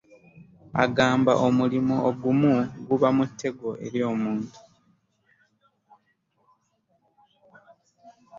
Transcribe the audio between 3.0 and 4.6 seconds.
mutego eri omuntu.